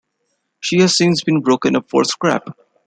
[0.59, 2.57] She has since been broken up for scrap.